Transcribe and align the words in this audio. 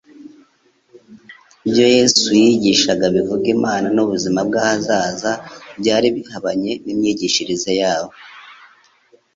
ibyo 1.67 1.85
Yesu 1.95 2.27
yigishaga 2.43 3.05
bivuga 3.15 3.45
Imana 3.57 3.87
n'ubuzima 3.95 4.39
bw'ahazaza 4.47 5.31
byari 5.79 6.07
bihabanye 6.15 6.71
n'imyigishirize 6.83 7.71
yabo. 7.81 8.13